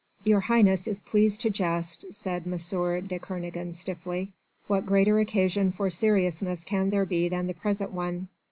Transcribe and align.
"Your 0.23 0.39
Highness 0.39 0.87
is 0.87 1.03
pleased 1.03 1.41
to 1.41 1.51
jest," 1.51 2.11
said 2.11 2.45
M. 2.47 2.57
de 3.05 3.19
Kernogan 3.19 3.71
stiffly. 3.75 4.31
"What 4.65 4.87
greater 4.87 5.19
occasion 5.19 5.71
for 5.71 5.91
seriousness 5.91 6.63
can 6.63 6.89
there 6.89 7.05
be 7.05 7.29
than 7.29 7.45
the 7.45 7.53
present 7.53 7.91
one. 7.91 8.27